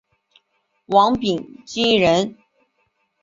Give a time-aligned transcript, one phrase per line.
[0.87, 2.35] 王秉鋆人。